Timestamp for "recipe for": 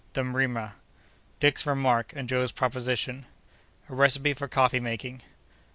3.93-4.47